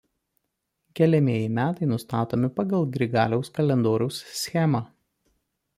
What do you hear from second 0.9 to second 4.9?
Keliamieji metai nustatomi pagal Grigaliaus kalendoriaus schemą.